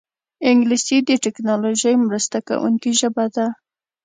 [0.49, 3.47] انګلیسي د ټیکنالوژۍ مرسته کوونکې ژبه ده